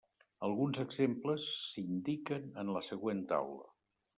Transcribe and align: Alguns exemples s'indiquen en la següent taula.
Alguns 0.45 0.79
exemples 0.83 1.45
s'indiquen 1.67 2.49
en 2.63 2.73
la 2.79 2.85
següent 2.89 3.25
taula. 3.35 3.71